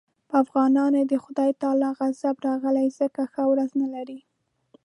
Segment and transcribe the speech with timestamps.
[0.29, 4.19] په افغانانو د خدای تعالی غضب راغلی ځکه ښه ورځ نه لري.